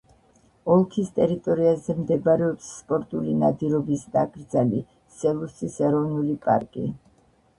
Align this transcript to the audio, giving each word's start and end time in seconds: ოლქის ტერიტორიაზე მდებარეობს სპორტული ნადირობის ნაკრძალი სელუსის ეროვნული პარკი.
ოლქის 0.75 1.09
ტერიტორიაზე 1.17 1.95
მდებარეობს 1.97 2.69
სპორტული 2.77 3.35
ნადირობის 3.43 4.05
ნაკრძალი 4.15 4.81
სელუსის 5.19 5.77
ეროვნული 5.89 6.35
პარკი. 6.47 6.87